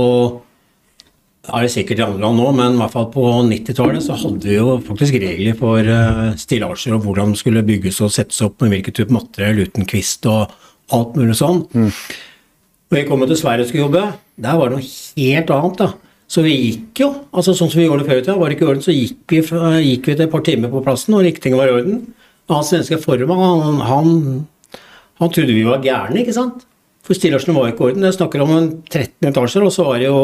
[1.42, 4.46] er det sikkert i andre land nå, men i hvert fall på 90-tallet så hadde
[4.46, 8.62] vi jo faktisk regler for uh, stillasjer og hvordan de skulle bygges og settes opp
[8.62, 10.52] med hvilken type materiell uten kvist og
[10.94, 11.64] alt mulig sånn.
[11.74, 14.04] Når vi kom til Sverige og skulle jobbe,
[14.46, 15.82] der var det noe helt annet.
[15.82, 15.90] da.
[16.30, 18.56] Så vi gikk jo, altså sånn som vi gjorde det før i tida, var det
[18.56, 19.40] ikke i orden, så gikk vi,
[19.88, 22.02] gikk vi til et par timer på plassen og riktig var i orden.
[22.46, 24.78] Og Han svenske formannen, han, han,
[25.18, 26.68] han trodde vi var gærne, ikke sant?
[27.02, 28.06] For stillasjene var ikke i orden.
[28.06, 28.52] Jeg snakker om
[28.86, 30.20] 13 etasjer, og så var det jo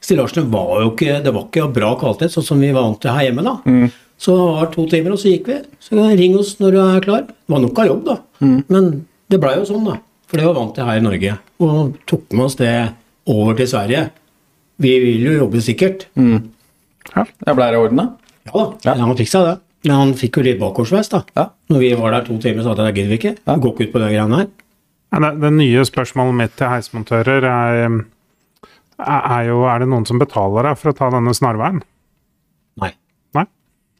[0.00, 3.00] Stillasjene var jo ikke Det var ikke av bra kvalitet, sånn som vi var vant
[3.02, 3.56] til her hjemme, da.
[4.20, 5.58] Så det var to timer, og så gikk vi.
[5.80, 7.22] Så ring oss når du er klar.
[7.28, 8.16] Det var nok av jobb, da.
[8.68, 8.90] Men
[9.32, 9.98] det blei jo sånn, da.
[10.28, 11.36] For det var vant til her i Norge.
[11.60, 12.72] Og tok med oss det
[13.26, 14.10] over til Sverige.
[14.80, 16.06] Vi vil jo jobbe sikkert.
[16.16, 18.06] Det ble i orden, da.
[18.50, 18.52] Ja
[18.84, 18.94] da, Ja.
[19.04, 19.56] han fikk seg det.
[19.84, 21.22] Men han fikk jo litt bakoversveis, da.
[21.36, 21.46] Ja.
[21.72, 23.36] Når vi var der to timer, så sa jeg det gidder vi ikke.
[23.46, 23.56] Ja.
[23.56, 24.48] går ikke ut på de greiene her.
[25.12, 28.04] Ja, det, det nye spørsmålet mitt til heismontører er,
[29.06, 31.80] er, jo Er det noen som betaler deg for å ta denne snarveien?
[32.80, 32.92] Nei.
[33.36, 33.44] Nei,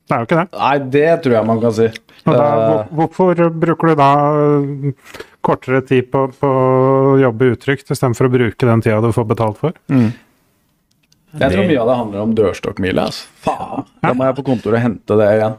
[0.08, 0.46] det er jo ikke det.
[0.58, 1.88] Nei, det tror jeg man kan si.
[1.90, 7.88] Da, Eh, hvor, hvorfor bruker du da øh, kortere tid på, på å jobbe utrygt
[7.94, 9.72] istedenfor å bruke den tida du får betalt for?
[9.88, 13.06] jeg tror mye av det handler om dørstokkmile.
[13.08, 13.24] Altså.
[13.46, 13.86] Faen.
[14.02, 15.56] Da må jeg på kontoret og hente det igjen.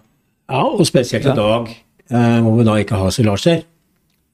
[0.51, 1.69] Ja, og spesielt i dag,
[2.12, 3.63] eh, hvor vi da ikke har stillasjer.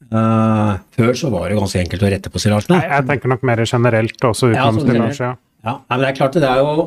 [0.07, 2.77] Eh, før så var det ganske enkelt å rette på stillasjene.
[2.77, 5.31] Nei, jeg tenker nok mer generelt også Ja, utenom sånn stillasje.
[5.33, 5.35] Ja.
[5.65, 6.85] Ja, nei, men det er klart det er jo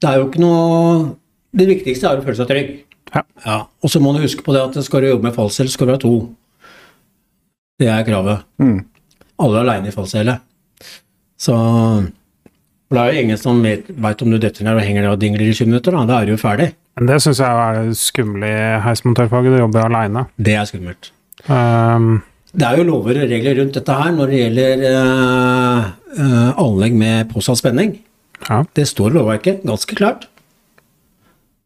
[0.00, 1.16] Det er jo ikke noe
[1.52, 2.72] Det viktigste er å føle seg trygg.
[3.44, 3.58] Ja.
[3.84, 5.92] Og så må du huske på det at skal du jobbe med fallsele, skal du
[5.94, 6.14] ha to.
[7.78, 8.42] Det er kravet.
[8.58, 10.38] Alle er aleine i fallsele.
[11.38, 11.54] Så
[12.88, 15.14] for Det er jo ingen som vet, vet om du detter ned og henger der
[15.14, 15.94] og dingler i 20 minutter.
[15.94, 16.72] Da, da er du jo ferdig.
[16.98, 19.56] Men det syns jeg er det skumle i heismontørfaget.
[19.56, 20.26] Du jobber aleine.
[20.38, 21.10] Det er skummelt.
[21.48, 22.22] Um,
[22.54, 25.88] Det er jo lover og regler rundt dette her når det gjelder eh,
[26.22, 27.96] eh, anlegg med påsatt spenning.
[28.48, 28.62] ja.
[28.76, 30.28] Det står i lovverket ganske klart.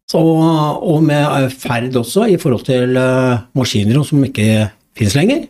[0.09, 5.43] Så, og med eh, ferd også, i forhold til uh, maskiner som ikke finnes lenger.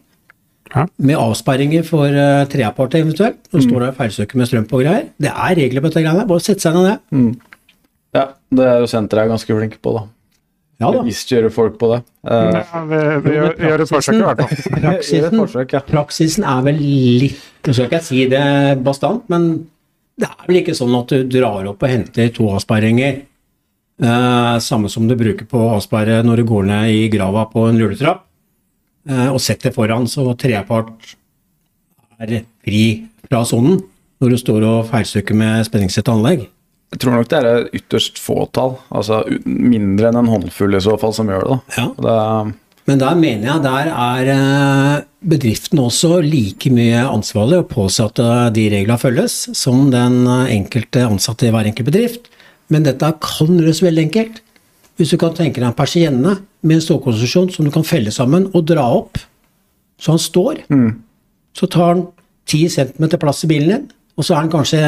[0.74, 0.88] Ja.
[0.98, 3.38] Med avsperringer for uh, treaparte eventuelt.
[3.52, 5.06] Nå står det feilsøker med strøm på og greier.
[5.22, 6.26] Det er regler på dette greiene.
[6.26, 6.98] Bare sette seg ned det.
[8.18, 8.24] Ja,
[8.58, 10.02] det er jo senteret er ganske flinke på, da.
[10.78, 11.00] Ja da.
[11.02, 11.98] Bevisstgjøre folk på det.
[12.30, 14.60] Eh, ja vi, vi, gjør, vi gjør et forsøk, i hvert fall.
[14.84, 15.80] Praksisen, forsøk, ja.
[15.88, 18.44] praksisen er vel litt Nå skal ikke jeg si det
[18.86, 19.48] bastant, men
[20.18, 23.18] det er vel ikke sånn at du drar opp og henter to avsperringer.
[23.98, 27.66] Uh, samme som du bruker på å avsperre når du går ned i grava på
[27.68, 28.22] en rulletrapp.
[29.10, 31.16] Uh, og setter foran, så trepart
[32.22, 32.84] er fri
[33.26, 33.80] fra sonen
[34.22, 36.46] når du står og feilstykker med spenningssett anlegg.
[36.88, 40.96] Jeg tror nok det er et ytterst fåtall, altså mindre enn en håndfull i så
[41.00, 41.56] fall, som gjør det.
[41.58, 41.82] da.
[41.82, 41.86] Ja.
[42.06, 42.54] Det,
[42.88, 48.22] Men der mener jeg der er eh, bedriften også like mye ansvarlig og påse at
[48.24, 52.30] eh, de reglene følges, som den eh, enkelte ansatte i hver enkelt bedrift.
[52.72, 54.40] Men dette kan gjøres veldig enkelt.
[54.96, 58.48] Hvis du kan tenke deg en persienne med en stålkonstruksjon som du kan felle sammen
[58.54, 59.20] og dra opp
[59.98, 60.62] så han står,
[61.58, 62.02] så tar han
[62.48, 64.82] 10 cm plass i bilen din, og så er han kanskje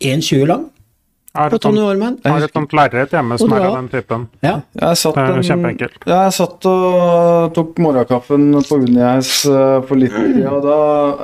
[0.00, 0.64] 1,20 lang
[1.34, 2.16] på det Tony Orman.
[2.24, 4.24] jeg har et sånt lerret hjemme som er av den typen.
[4.42, 4.56] Ja.
[4.74, 5.98] jeg satt, Det er en- kjempeenkelt.
[6.06, 10.78] Jeg satt og tok morgenkaffen på Uniheis eh, for litt siden, og da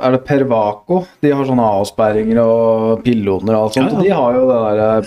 [0.07, 1.05] er det Pervaco.
[1.21, 3.91] De har sånne avsperringer og pilloner og alt sånt.
[3.91, 3.97] Ja, ja.
[3.99, 4.59] og De har jo det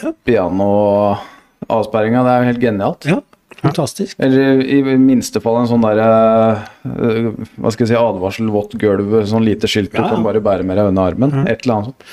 [0.05, 2.23] der piano-avsperringa.
[2.25, 3.05] Det er jo helt genialt.
[3.09, 3.19] ja,
[3.63, 4.17] fantastisk.
[4.21, 9.17] Eller i minste fall en sånn derre eh, Hva skal jeg si, advarsel, vått gulv,
[9.29, 10.15] sånn lite skilt du Ja, ja.
[10.15, 11.47] kan bare bære med deg under armen.
[11.49, 12.05] Et eller annet sånt.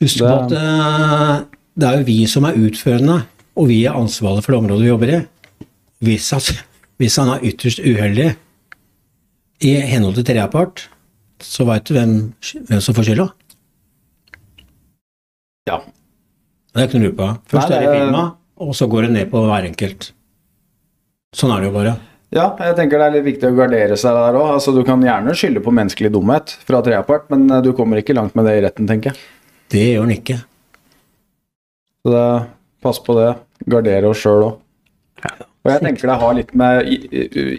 [0.00, 1.38] Husk på at eh,
[1.78, 3.20] det er jo vi som er utførende,
[3.58, 5.20] og vi er ansvarlige for det området vi jobber i.
[6.04, 6.30] Hvis,
[6.98, 8.28] hvis han er ytterst uheldig
[9.66, 10.88] i henhold til tredjepart,
[11.42, 12.16] så veit du hvem,
[12.66, 13.28] hvem som får skylda.
[15.70, 15.80] Ja.
[16.74, 17.30] Det er ikke noe å lure på.
[17.54, 18.24] Først Nei, er det det er- firma,
[18.58, 20.12] og så går det ned på hver enkelt.
[21.36, 21.96] Sånn er det jo bare.
[22.34, 24.50] Ja, jeg tenker det er litt viktig å gardere seg der òg.
[24.58, 28.34] Altså, du kan gjerne skylde på menneskelig dumhet fra tredjepart, men du kommer ikke langt
[28.36, 29.16] med det i retten, tenker jeg.
[29.70, 30.44] Det gjør han ikke.
[32.04, 32.24] Så det,
[32.84, 33.32] pass på det.
[33.68, 34.64] Gardere oss sjøl òg.
[35.66, 36.86] Og jeg tenker det har litt med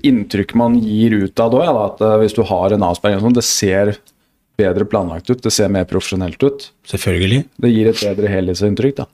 [0.08, 3.36] inntrykk man gir ut av det òg, at eh, hvis du har en avsperring sånn,
[3.36, 3.94] det ser
[4.60, 6.70] bedre planlagt ut, det ser mer profesjonelt ut.
[6.90, 7.44] Selvfølgelig.
[7.62, 9.08] Det gir et bedre helhetsinntrykk, da.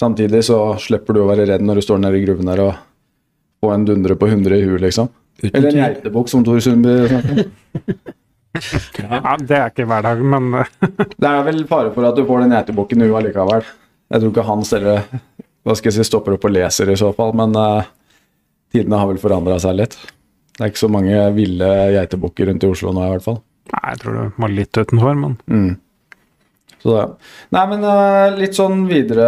[0.00, 2.76] Samtidig så slipper du å være redd når du står nede i gruven der og
[3.60, 5.10] får en dundre på 100 i huet, liksom.
[5.40, 6.94] Uten Eller en geitebukk, som Tor Sundby
[8.70, 9.12] snakker om.
[9.14, 10.72] Ja, det er ikke hver dag, men eh,
[11.22, 13.68] Det er vel fare for at du får den geitebukken i huet allikevel.
[14.10, 14.94] Jeg tror ikke han selv
[15.66, 17.84] hva skal jeg si, stopper opp og leser i så fall, men uh,
[18.72, 19.96] tidene har vel forandra seg litt.
[20.56, 23.38] Det er ikke så mange ville geitebukker rundt i Oslo nå, i hvert fall.
[23.70, 25.70] Nei, jeg tror det var litt utenfor, men Mm.
[26.80, 27.02] Så det.
[27.52, 29.26] Nei, men uh, litt sånn videre,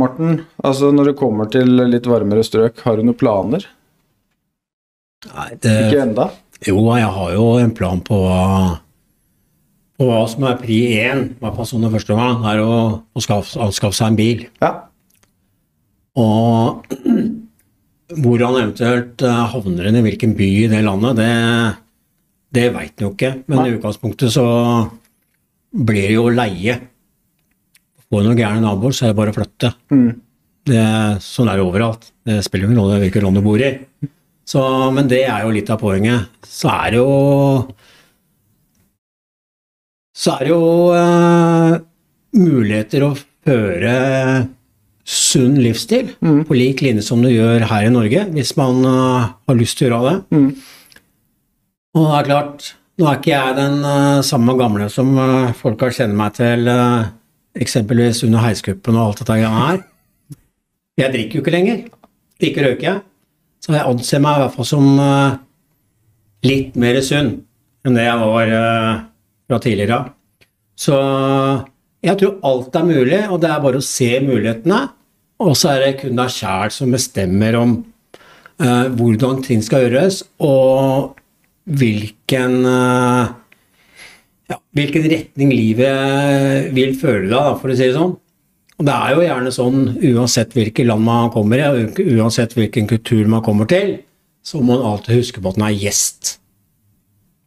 [0.00, 0.38] Morten.
[0.64, 3.66] Altså Når det kommer til litt varmere strøk, har du noen planer?
[5.28, 6.30] Nei, det, Ikke enda?
[6.64, 8.78] Jo, jeg har jo en plan på hva,
[10.00, 12.76] på hva som er pri én, i hvert fall sånn i første gang, er å,
[13.04, 14.46] å anskaffe seg en bil.
[14.62, 14.70] Ja.
[16.16, 16.86] Og
[18.22, 21.34] hvor han eventuelt eh, havner inn i hvilken by i det landet, det,
[22.56, 23.34] det veit han jo ikke.
[23.52, 24.46] Men i utgangspunktet så
[25.70, 26.78] blir det jo leie.
[28.08, 29.74] Får du noen gærne naboer, så er det bare å flytte.
[30.70, 30.86] Det,
[31.28, 32.08] sånn er det overalt.
[32.26, 33.74] Det spiller ingen rolle hvilket land du bor i.
[34.48, 34.64] Så,
[34.96, 36.32] men det er jo litt av poenget.
[36.48, 37.12] Så er det jo
[40.16, 41.76] Så er det jo uh,
[42.34, 43.94] muligheter å føre
[45.10, 49.58] sunn livsstil på lik linje som du gjør her i Norge, hvis man uh, har
[49.58, 50.40] lyst til å gjøre det.
[51.96, 52.66] Og det er klart,
[53.00, 55.14] nå er ikke jeg den uh, samme gamle som
[55.58, 56.72] folk har kjenner meg til,
[57.60, 59.80] eksempelvis under heiscupen og alt dette her.
[61.00, 61.86] Jeg drikker jo ikke lenger.
[62.40, 63.00] Ikke røyker jeg.
[63.60, 64.86] Så jeg anser meg i hvert fall som
[66.46, 67.32] litt mer sunn
[67.84, 68.52] enn det jeg var
[69.50, 70.08] fra tidligere av.
[70.80, 70.96] Så
[72.00, 74.80] jeg tror alt er mulig, og det er bare å se mulighetene.
[75.40, 77.74] Og så er det kun deg sjæl som bestemmer om
[78.60, 81.16] eh, hvordan ting skal gjøres, og
[81.70, 83.36] hvilken eh,
[84.50, 88.16] ja, hvilken retning livet vil føle deg, for å si det sånn.
[88.80, 91.84] Og det er jo gjerne sånn, uansett hvilket land man kommer i,
[92.16, 93.98] uansett hvilken kultur man kommer til,
[94.42, 96.38] så må man alltid huske på at man er gjest.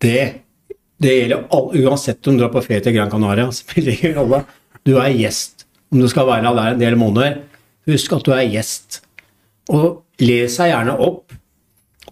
[0.04, 0.42] Det,
[1.04, 4.44] det gjelder all, uansett om du drar på ferie til Gran Canaria, spiller ingen rolle.
[4.88, 5.68] Du er gjest.
[5.94, 7.42] Om du skal være der en del måneder,
[7.89, 9.02] husk at du er gjest.
[9.72, 11.36] Og les deg gjerne opp,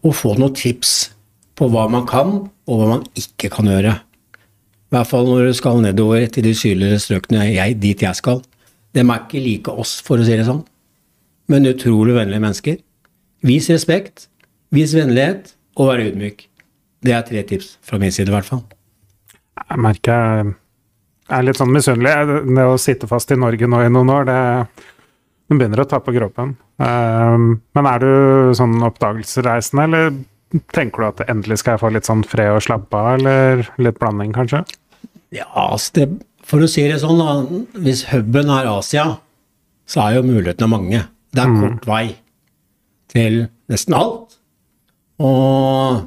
[0.01, 1.11] og få noen tips
[1.57, 3.95] på hva man kan, og hva man ikke kan gjøre.
[4.91, 8.41] I hvert fall når du skal nedover til de sydligere strøkene jeg, dit jeg skal.
[8.91, 10.65] De er ikke like oss, for å si det sånn.
[11.51, 12.81] Men utrolig vennlige mennesker.
[13.47, 14.27] Vis respekt,
[14.75, 16.43] vis vennlighet, og vær ydmyk.
[17.01, 18.65] Det er tre tips fra min side, i hvert fall.
[19.71, 20.51] Jeg merker
[21.31, 22.41] jeg er litt sånn misunnelig.
[22.43, 24.39] Det å sitte fast i Norge nå i noen år, det,
[25.47, 26.57] det begynner å ta på kroppen.
[26.81, 30.11] Um, men er du sånn oppdagelsesreisende, eller
[30.75, 33.99] tenker du at endelig skal jeg få litt sånn fred og slappe av, eller litt
[34.01, 34.65] blanding, kanskje?
[35.31, 36.09] Ja, altså det,
[36.43, 37.37] For å si det sånn, da,
[37.79, 39.07] hvis huben er Asia,
[39.87, 41.05] så er jo mulighetene mange.
[41.31, 42.05] Det er kort vei
[43.11, 44.35] til nesten alt.
[45.23, 46.03] Og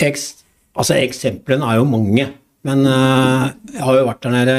[0.00, 0.28] eks,
[0.72, 2.30] altså eksemplene er jo mange.
[2.66, 3.44] Men eh,
[3.76, 4.56] jeg har jo vært der nede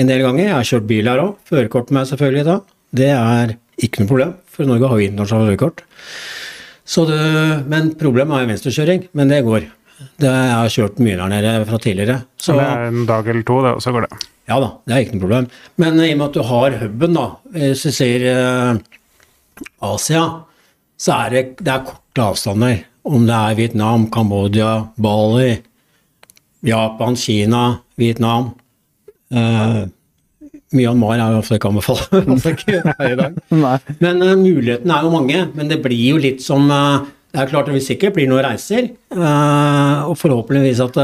[0.00, 0.44] en del ganger.
[0.48, 1.36] Jeg har kjørt bil her òg.
[1.46, 2.58] Førerkort med meg selvfølgelig da.
[2.96, 3.56] Det er
[3.86, 5.82] ikke noe problem, for Norge har jo internasjonalt førerkort.
[7.70, 9.68] Men problemet er venstrekjøring, men det går.
[10.20, 12.16] Det, jeg har kjørt mye der nede fra tidligere.
[12.40, 14.18] Så, det er en dag eller to, det, og så går det.
[14.50, 15.48] ja da, det er ikke noe problem.
[15.82, 17.24] Men i og med at du har huben, da,
[17.56, 18.82] hvis du ser eh,
[19.88, 20.26] Asia,
[21.00, 22.84] så er det, det er korte avstander.
[23.06, 25.60] Om det er Vietnam, Kambodsja, Bali,
[26.66, 28.50] Japan, Kina, Vietnam.
[29.30, 29.86] Uh,
[30.74, 32.08] Myanmar er jo ofte ikke anbefalt.
[32.10, 33.36] her i dag.
[34.02, 35.44] Men uh, mulighetene er jo mange.
[35.54, 38.46] Men det blir jo litt som uh, Det er klart det vil sikkert bli noen
[38.46, 38.90] reiser.
[39.12, 40.96] og forhåpentligvis at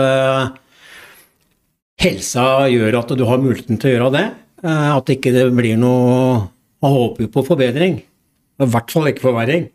[2.01, 4.25] helsa gjør at du har muligheten til å gjøre det.
[4.63, 6.49] At at ikke det blir noe
[6.83, 8.01] Man håper jo på forbedring.
[8.63, 9.69] I hvert fall ikke forverring.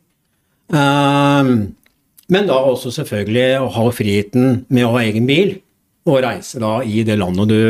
[2.27, 5.53] Men da også selvfølgelig å ha friheten med å ha egen bil,
[6.07, 7.61] og reise da i det landet du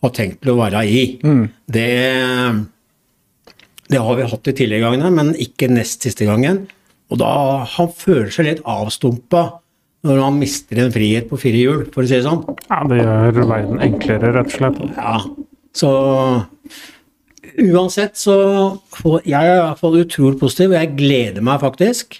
[0.00, 1.02] har tenkt til å være i.
[1.68, 1.88] Det,
[3.92, 6.64] det har vi hatt de tidligere gangene, men ikke nest siste gangen.
[7.10, 7.32] Og da
[7.68, 9.44] han føler seg litt avstumpa
[10.06, 12.40] når han mister en frihet på fire hjul, for å si det sånn.
[12.70, 14.78] Ja, det gjør verden enklere, rett og slett.
[14.96, 15.18] Ja,
[15.76, 15.90] så
[17.60, 18.36] uansett så
[18.96, 22.16] får jeg er i hvert fall utrolig positiv, og jeg gleder meg faktisk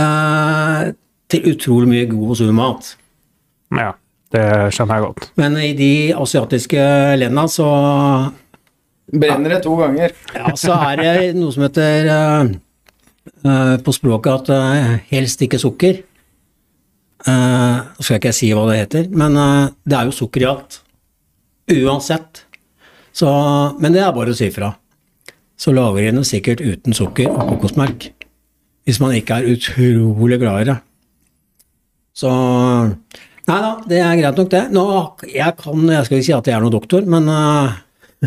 [0.00, 0.94] eh,
[1.32, 2.90] til utrolig mye god og sunn mat.
[3.76, 3.92] Ja,
[4.36, 5.30] det skjønner jeg godt.
[5.40, 6.82] Men i de asiatiske
[7.22, 7.70] landene så,
[9.06, 10.14] Brenner det to ganger.
[10.34, 12.48] ja, så er det noe som heter eh,
[13.46, 16.00] eh, på språket at uh, helst ikke sukker.
[17.26, 20.42] Eh, Nå skal ikke jeg si hva det heter, men uh, det er jo sukker
[20.42, 20.80] i alt.
[21.70, 22.42] Uansett.
[23.16, 23.30] Så,
[23.80, 24.74] men det er bare å si fra.
[25.56, 28.10] Så lager de det sikkert uten sukker og kokosmelk.
[28.86, 30.76] Hvis man ikke er utrolig glad i det.
[32.16, 32.30] Så
[33.46, 34.62] Nei da, det er greit nok, det.
[34.74, 34.84] Nå,
[35.30, 37.76] jeg kan Jeg skal ikke si at jeg er noen doktor, men uh,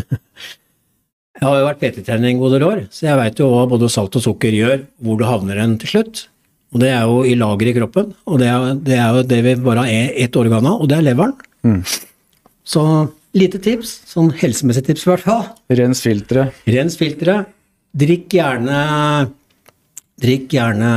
[1.40, 3.88] Jeg har jo vært PT-trener en god del år, så jeg veit jo hva både
[3.92, 6.26] salt og sukker gjør, hvor du havner hen til slutt.
[6.74, 9.38] Og det er jo i lager i kroppen, og det er, det er jo det
[9.46, 11.32] vi bare har ett organ av, og det er leveren.
[12.60, 12.84] Så
[13.36, 15.48] lite tips, sånn helsemessig tips i hvert fall.
[15.80, 16.60] Rens filteret.
[16.68, 17.50] Rens filteret.
[17.90, 18.80] Drikk gjerne
[20.22, 20.90] Drikk gjerne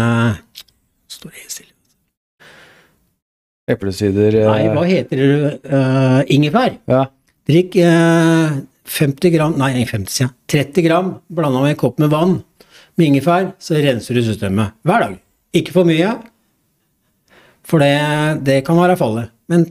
[1.10, 1.73] Står helt stille.
[3.70, 5.52] Eplesider eh, Nei, hva heter det?
[5.68, 6.76] Uh, ingefær.
[6.92, 7.06] Ja.
[7.48, 8.58] Drikk uh,
[8.92, 10.30] 50 gram Nei, 50, ja.
[10.52, 12.42] 30 gram blanda med en kopp med vann
[13.00, 15.16] med ingefær, så renser du systemet hver dag.
[15.56, 16.12] Ikke for mye,
[17.66, 19.32] for det, det kan være fallet.
[19.50, 19.66] Men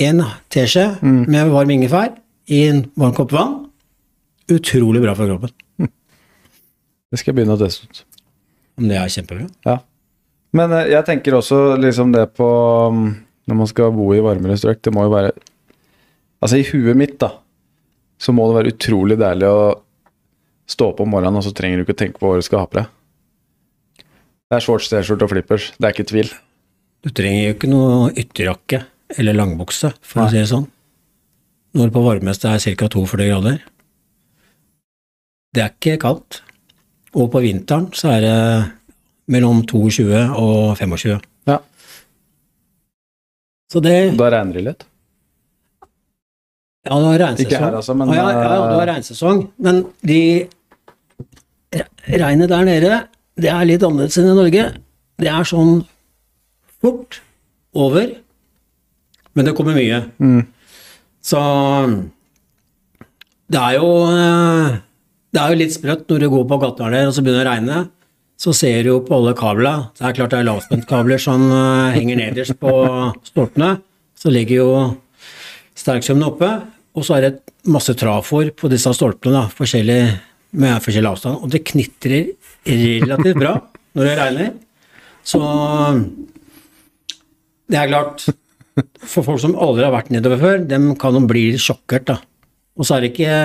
[0.00, 0.22] en
[0.52, 2.14] teskje med varm ingefær
[2.52, 3.58] i en varm kopp vann,
[4.52, 5.52] utrolig bra for kroppen.
[7.10, 8.00] Det skal jeg begynne å teste ut.
[8.76, 9.46] Om det er kjempebra.
[9.66, 9.76] Ja.
[10.56, 12.46] Men eh, jeg tenker også liksom det på
[12.92, 13.08] um,
[13.46, 15.34] Når man skal bo i varmere strøk, det må jo være
[16.42, 17.30] Altså, i huet mitt, da,
[18.20, 19.60] så må det være utrolig deilig å
[20.68, 22.68] stå opp om morgenen, og så trenger du ikke tenke på hva du skal ha
[22.68, 22.90] på deg.
[24.46, 25.70] Det er shorts, T-skjorte og flippers.
[25.80, 26.28] Det er ikke tvil.
[27.02, 28.82] Du trenger jo ikke noe ytterjakke
[29.16, 30.68] eller langbukse, for å si det sånn.
[31.80, 32.90] Når på varmeste er ca.
[32.92, 33.58] 42 grader.
[35.56, 36.42] Det er ikke kaldt.
[37.16, 38.38] Og på vinteren så er det
[39.32, 40.06] mellom 22
[40.38, 41.16] og 25.
[41.50, 41.58] Ja.
[43.72, 44.86] Så det Da regner det litt.
[46.86, 47.46] Ja, det var regnsesong.
[47.50, 49.42] Ikke her, altså, men, ja, ja, ja, det har eh, regnsesong.
[49.58, 50.20] Men de
[52.06, 52.98] Regnet der nede,
[53.34, 54.66] det er litt annerledes enn i Norge.
[55.18, 55.80] Det er sånn
[56.78, 57.18] fort
[57.76, 58.12] over,
[59.34, 59.98] men det kommer mye.
[60.22, 60.44] Mm.
[61.26, 61.40] Så
[63.50, 64.78] det er jo eh,
[65.34, 67.50] Det er jo litt sprøtt når du går på gata der og så begynner det
[67.50, 67.80] å regne.
[68.36, 69.88] Så ser du jo på alle kablene.
[69.96, 72.72] Det er klart det er lavspentkabler som eh, henger nederst på
[73.24, 73.76] stolpene.
[74.16, 74.70] Så ligger jo
[75.76, 76.50] sterksømmene oppe,
[76.96, 77.32] og så er det
[77.68, 80.00] masse trafoer på disse stolpene, forskjellig,
[80.56, 82.30] med forskjellig avstand, og det knitrer
[82.66, 83.58] relativt bra
[83.96, 84.54] når det regner.
[85.26, 85.40] Så
[87.66, 88.24] det er klart,
[89.02, 92.20] for folk som aldri har vært nedover før, dem kan de bli sjokkert, da.
[92.76, 93.36] Og så er det ikke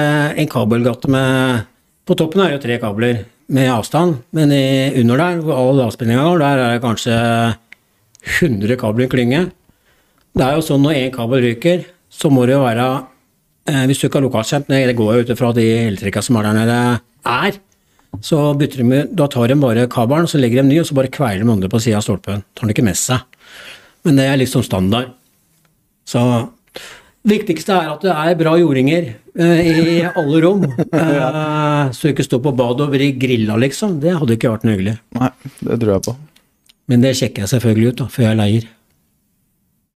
[0.44, 1.68] en kabelgate med
[2.04, 3.22] På toppen er det jo tre kabler
[3.52, 7.16] med avstand, men i, under der, hvor all avspenninga går, der er det kanskje
[8.40, 9.42] 100 kabler i klynge.
[10.32, 12.86] Det er jo sånn når én kabel ryker, så må det jo være
[13.68, 16.48] eh, Hvis du ikke har lokalkjent, det går jo ut ifra de eltrekka som er
[16.48, 16.80] der nede,
[17.28, 17.60] er,
[18.24, 21.12] så bytter de da tar de bare kabelen, så legger de ny, og så bare
[21.12, 22.44] kveiler de andre på sida av stolpen.
[22.56, 23.24] Tar den ikke med seg.
[24.08, 25.14] Men det er liksom standard.
[26.08, 26.22] Så
[27.28, 30.66] viktigste er at det er bra jordinger eh, i alle rom.
[31.02, 33.96] Eh, så ikke stå på badet og vri grilla, liksom.
[34.04, 34.94] Det hadde ikke vært noe hyggelig.
[35.18, 35.30] Nei,
[35.66, 36.14] det tror jeg på.
[36.92, 38.68] Men det sjekker jeg selvfølgelig ut da, før jeg leier.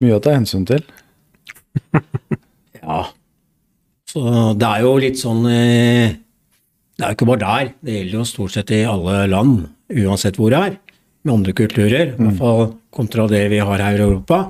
[0.04, 0.84] Mye å ta hensyn til.
[2.84, 2.98] Ja.
[4.12, 4.20] Så
[4.60, 6.10] det er jo litt sånn eh,
[6.92, 7.70] Det er jo ikke bare der.
[7.80, 10.76] Det gjelder jo stort sett i alle land, uansett hvor det er.
[11.24, 14.42] Med andre kulturer, i hvert fall kontra det vi har her i Europa,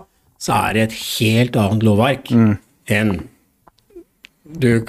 [0.45, 3.15] så er det et helt annet lovverk enn
[4.45, 4.85] du,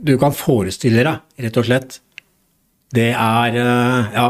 [0.00, 1.98] du kan forestille deg, rett og slett.
[2.94, 4.26] Det er eh, Ja.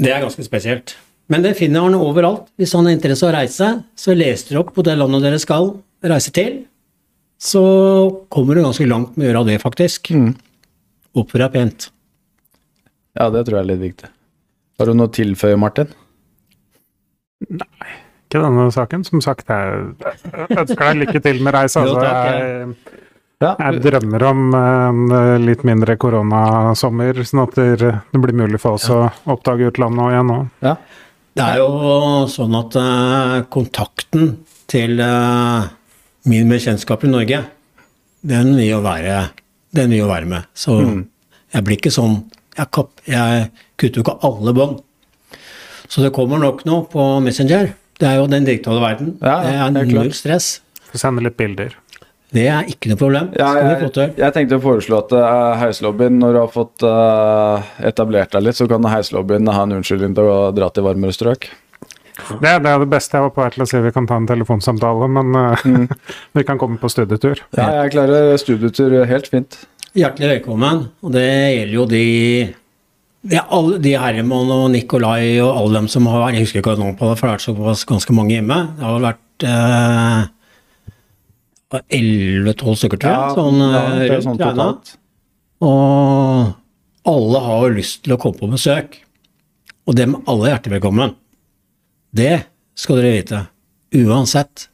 [0.00, 0.94] Det er ganske spesielt.
[1.30, 2.48] Men det finner han overalt.
[2.56, 5.40] Hvis han har interesse av å reise, så les dere opp på det landet dere
[5.42, 6.62] skal reise til.
[7.40, 7.60] Så
[8.32, 10.08] kommer du ganske langt med å gjøre det, faktisk.
[11.20, 11.90] Oppfør deg pent.
[13.20, 14.10] Ja, det tror jeg er litt viktig.
[14.80, 15.92] Har du noe å tilføye, Martin?
[18.30, 19.02] Ikke denne saken.
[19.02, 19.90] Som sagt, jeg
[20.54, 21.82] ønsker deg lykke til med reisa.
[23.40, 28.60] Altså, jeg, jeg drømmer om en litt mindre koronasommer, sånn at det det blir mulig
[28.60, 28.98] for oss å
[29.32, 30.36] oppdage utlandet igjen nå.
[30.66, 30.74] ja.
[31.38, 34.32] Det er jo sånn at eh, kontakten
[34.68, 35.68] til eh,
[36.28, 37.38] min bekjentskap i Norge,
[38.20, 39.30] den vil jo være,
[39.72, 40.50] den vil jo være med.
[40.52, 42.20] Så jeg blir ikke sånn
[42.58, 43.46] Jeg, kapp, jeg
[43.80, 44.80] kutter jo ikke alle bånd.
[45.88, 47.70] Så det kommer nok noe på Messenger.
[48.00, 49.14] Det er jo den digitale verden.
[49.20, 49.94] Ja, det ja, er klart.
[49.94, 50.50] null stress.
[50.90, 51.76] Får sende litt bilder.
[52.30, 53.32] Det er ikke noe problem.
[53.34, 57.72] Ja, skal jeg, jeg tenkte å foreslå at uh, heislobbyen, når du har fått uh,
[57.86, 61.50] etablert deg litt, så kan heislobbyen ha en unnskyldning til å dra til varmere strøk.
[62.20, 63.82] Det, det er det beste jeg var på vei til å si.
[63.82, 65.66] Vi kan ta en telefonsamtale, men eh,
[66.38, 67.42] vi kan komme på studietur.
[67.56, 69.58] Ja, jeg klarer studietur helt fint.
[69.96, 70.84] Hjertelig velkommen.
[71.02, 72.04] Og det gjelder jo de
[73.28, 76.98] er alle de Herman og Nikolai og alle dem som har Jeg husker ikke navnet
[76.98, 78.60] på det, for det har vært såpass ganske mange hjemme.
[78.78, 79.44] Det har vært
[81.94, 83.36] elleve-tolv stykker, tror jeg.
[83.36, 84.94] sånn, ja, eh, det er sånn totalt.
[85.60, 86.56] Og
[87.10, 88.98] alle har jo lyst til å komme på besøk.
[89.86, 91.14] Og dem alle er hjertelig velkommen.
[92.16, 92.46] Det
[92.78, 93.44] skal dere vite.
[94.00, 94.68] Uansett.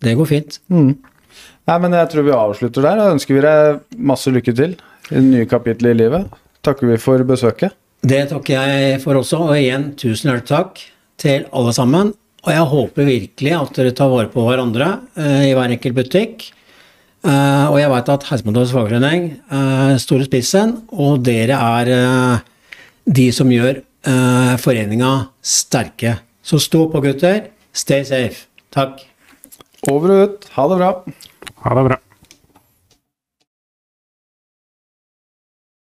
[0.00, 0.60] Det går fint.
[0.70, 3.00] Nei, men jeg tror vi avslutter der.
[3.00, 6.40] Da ønsker vi deg masse lykke til i det nye kapitlet i livet.
[6.66, 7.76] Takker vi for besøket.
[8.00, 10.80] Det takker jeg for også, og igjen tusen hjertelig takk
[11.20, 12.14] til alle sammen.
[12.40, 16.46] Og jeg håper virkelig at dere tar vare på hverandre uh, i hver enkelt butikk.
[17.20, 21.92] Uh, og jeg vet at Heismotors fagforening uh, står i spissen, og dere er
[23.10, 26.18] de som gjør eh, foreninga sterke.
[26.42, 27.50] Så stå på, gutter.
[27.72, 28.46] Stay safe.
[28.74, 29.02] Takk.
[29.90, 30.52] Over og ut.
[30.56, 30.92] Ha det bra.
[31.64, 32.00] Ha det bra.